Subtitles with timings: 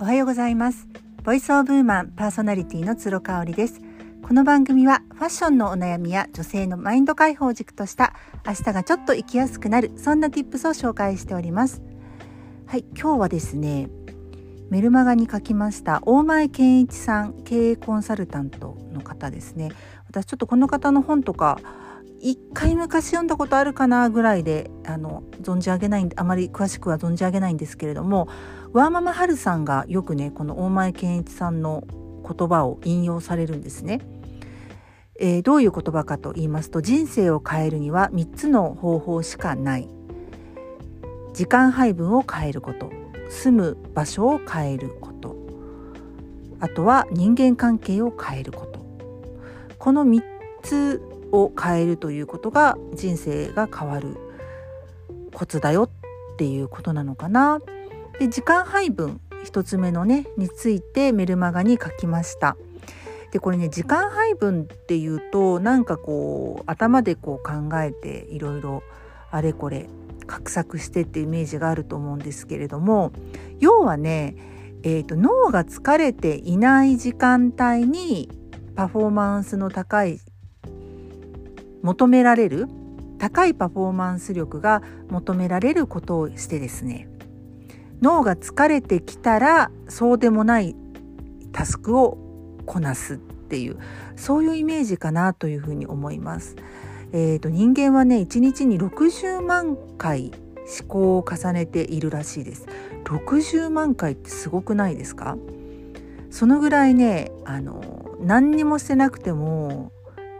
[0.00, 0.88] おはようございます。
[1.24, 3.82] ボイスオブウーマンパーソナリティの鶴香織です。
[4.22, 8.14] この番組はファッションのお悩みや女性のマインド解放軸とした
[8.46, 11.82] 明日がちょっと生きやすくなるそんな tips を紹介しております。
[12.66, 13.90] はい今日はですね
[14.70, 19.70] メルマガに書きました大前健一さん経営コンサルタントの方ですね。
[20.08, 21.58] 私ちょっとこの方の本とか
[22.20, 28.28] 一回昔読んだことあるかなぐらいであの存じ上げないあまり詳しくは存じ上げないんですけれども
[28.72, 31.84] ワーママハルさんがよくねこの大前健一さんの
[32.22, 34.00] 言葉を引用されるんですね。
[35.22, 39.88] えー、どういう言葉かと言いますと人生を変えるには3つの方法しかない。
[41.34, 42.90] 時間配分を変えること。
[43.28, 45.36] 住む場所を変えること。
[46.58, 48.80] あとは人間関係を変えること。
[49.78, 50.22] この3
[50.62, 51.02] つ
[51.32, 54.16] を変えるということが人生が変わる
[55.32, 57.60] コツだよっていうことなのかな。
[58.18, 62.56] で時間配分1つ目のねについてメルマガに書きました。
[63.30, 68.82] でこれね時間配分っていうとなんかこう頭でこう考えていろいろ
[69.30, 69.88] あれこれ
[70.26, 73.12] 画策してってイメージがあると思うんですけれども
[73.58, 74.34] 要はね、
[74.82, 78.28] えーと脳が疲れていない時間帯に
[78.74, 80.20] パフォーマンスの高い
[81.82, 82.68] 求められる
[83.18, 87.08] 高いパフォーマンス力が求められることをしてですね
[88.00, 90.74] 脳が疲れてきたらそうでもない
[91.52, 92.16] タスクを
[92.64, 93.78] こなすっていう
[94.16, 96.56] そういうイメージかなというふうに思います。
[97.12, 100.30] えーと、人間はね1日に60万回
[100.80, 102.66] 思考を重ねているらしいです。
[103.04, 105.36] 60万回ってすごくないですか？
[106.30, 109.90] そのぐらいねあの何にもしてなくても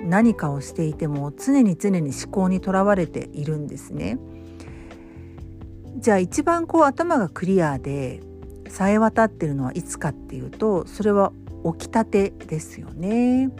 [0.00, 4.18] 何かをしていても常に常に思考にとらわれているんですね。
[5.96, 8.20] じゃあ一番こう頭がクリアで
[8.68, 11.32] さえ渡ってるのはいつかっていうとそれは
[11.78, 13.50] 起きたてですよね。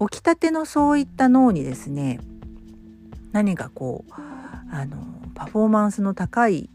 [0.00, 2.18] 起きたてのそういった脳にですね
[3.32, 4.12] 何かこう
[4.70, 4.96] あの
[5.34, 6.68] パフォーマンスの高い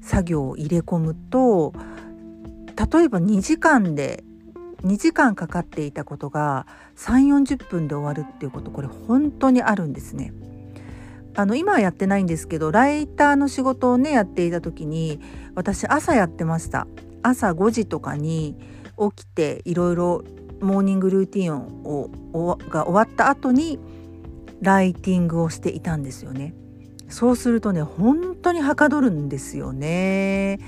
[0.00, 1.72] 作業を入れ込むと
[2.76, 4.24] 例えば2時間で
[4.82, 10.32] 2時間かかっていたことが3 4 0分で終わるっていうことこれ本当にあるんですね。
[11.36, 15.20] あの今はやってないんですけどライターの仕事をねやっていた時に
[15.54, 16.86] 私朝やってました。
[17.22, 18.56] 朝5時とかに
[18.98, 20.24] 起きていろいろ
[20.60, 23.78] モーニングルーティンをが終わった後に
[24.60, 26.54] ライティングをしていたんですよね。
[27.08, 30.58] そうするとね本当にはかどるんですよね。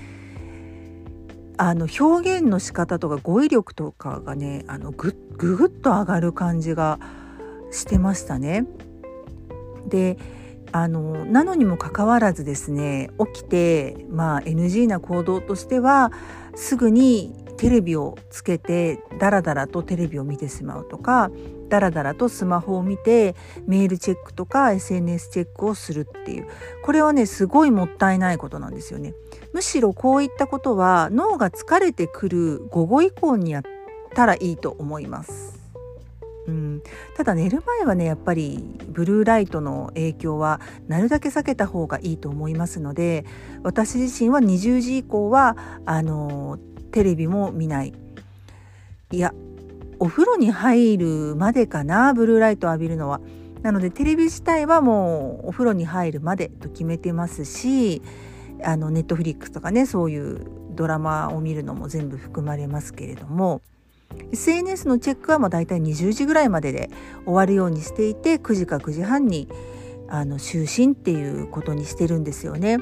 [1.64, 6.98] あの表現の仕方とか語彙力とかがねあのぐぐぐっと上がる感じが
[7.70, 8.66] してましたね。
[9.86, 10.18] で
[10.72, 16.10] あのなのにもかかわらずですね起きてまあ NG な行動としては
[16.56, 21.30] すぐにテレビをつけてダラダラとテレビを見てしまうとか
[21.68, 23.36] ダラダラとスマホを見て
[23.68, 26.48] メールチェックとか SNS チェックをするっていう
[26.82, 29.14] これはねすごいもったいないことなんですよね。
[29.52, 33.62] むしろこういったことは脳が疲れてくる午後以降にやっ
[34.12, 35.60] たらいいと思います。
[36.48, 36.82] うん、
[37.16, 43.24] ただ寝る前はねやっぱりブルーライトの影響はなるだけ避けた方がいいと思いますので
[43.62, 45.56] 私自身は20時以降は
[45.86, 46.58] あの
[46.92, 47.92] テレビも見ない
[49.10, 49.34] いや
[49.98, 53.20] お風呂に入るまでかなブルーライトを浴びるのは。
[53.62, 58.02] なのでテレビ自体はもうお風呂に入るまでと決めてますし
[58.64, 60.44] あのネットフリックスとかねそういう
[60.74, 63.62] ドラマを見るのも全部含まれますけれども
[64.32, 66.90] SNS のチェックはもう大体20時ぐらいまでで
[67.24, 69.48] 終わるようにしていて9時か9時半に
[70.12, 72.76] あの就寝っていうことにしてるんですよね。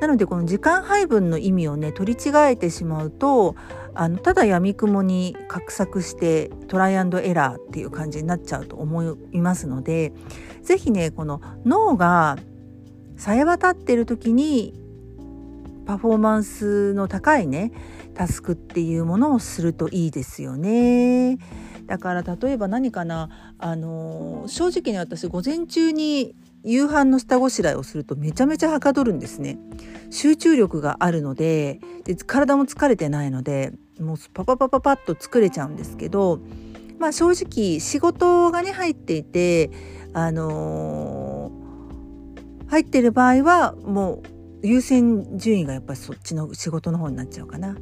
[0.00, 3.54] なのでこの時間配分の意味をね取り違えてしまうと
[3.94, 10.12] あのただやみくもに画策してトライアンドエラーっていう感じになっちゃうと思いますので
[10.64, 12.36] 是非ねこの脳が
[13.16, 14.74] さえ渡ってる時に
[15.86, 17.70] パフォーマンスの高いね
[18.14, 21.38] タスクっていうものをするといいですよね。
[21.86, 26.34] だから例えば何かなあの正直に私午前中に
[26.64, 29.58] 夕飯の下ごしらえをするとめちゃめちゃはかどるんですね
[30.10, 36.40] 集中力があるのでで体も疲れてないのでもうパパパパパッと作れちゃうんですけど
[36.98, 39.70] まあ正直仕事がね入っていて
[40.12, 44.22] あのー、入ってる場合はも
[44.62, 47.76] う優先順位がやっぱりそっちの仕事の方になっちゃうかな。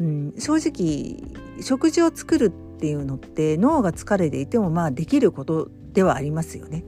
[0.00, 6.84] うん、正直食事を作るっていうのって脳が疲れていてもまあできることではありますよね。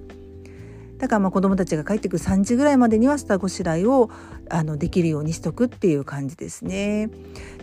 [1.02, 4.08] だからまあ子どもたちが帰ってくる3時ぐらいまでには下ごしらえを
[4.48, 7.10] あのできるようにしとくっていう感じですね。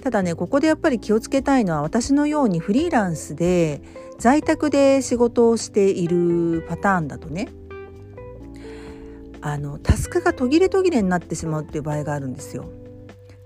[0.01, 3.81] ただねここでやっぱり気をつけたいのは私のようにフリーランスで
[4.17, 7.47] 在宅で仕事をしているパターンだとね
[9.39, 12.69] あのタスクが途切れ途切れになってしまうっていう場合があるんですよ。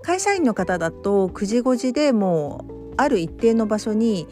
[0.02, 4.26] 会社員の方だと9時5時でもうある一定の場所に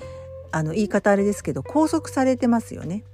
[0.50, 3.04] あの言い方あれですけど拘束されてますよね。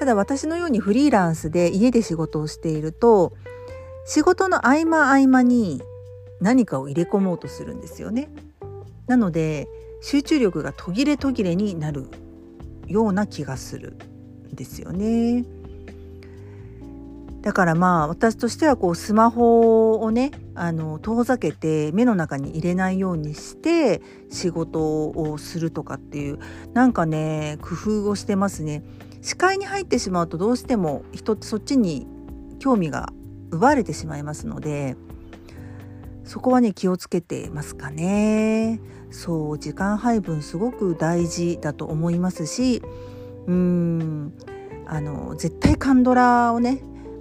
[0.00, 3.34] ただ私のようにフリーランスで家で仕事をしていると
[4.06, 5.82] 仕事の合間合間に
[6.40, 8.30] 何かを入れ込もうとするんですよね。
[9.08, 9.68] なので
[10.00, 12.08] 集中力が途切れ途切れになる
[12.86, 13.98] ような気がする
[14.50, 15.44] んですよね。
[17.42, 24.00] だからまあ私としてはこうスマホをねあの遠ざけて目の中に入れないようにして
[24.30, 26.38] 仕事をするとかっていう
[26.72, 28.82] なんかね工夫をしてますね。
[29.22, 32.06] 視界に入ってしまうとどうしても人ってそっちに
[32.58, 33.12] 興味が
[33.50, 34.96] 奪われてしまいますので
[36.24, 38.80] そこはね気をつけてますかね。
[39.10, 42.80] そう時間配分すごく大事だと思いますし
[43.48, 44.32] うん
[44.86, 46.80] あの絶対カンドラをね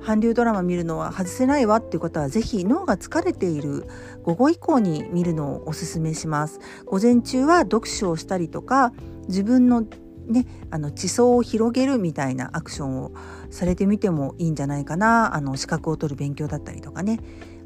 [0.10, 3.86] 韓流ドラマ見るのは外せないわっていう方は是非脳が疲れている
[4.24, 6.60] 午後以降に見るのをおすすめします。
[6.86, 8.94] 午前中は読書をしたりとか
[9.28, 9.86] 自分の
[10.30, 13.12] ね、あの地層を広げるみたいなアクションを
[13.50, 17.20] されてみてもいいんじゃないかなあの資格を取る勉強だったりとかね、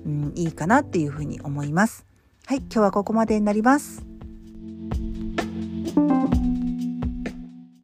[0.06, 2.06] うん、いいかなっていうふうに思います。
[2.45, 4.12] はい今日はここまでになります。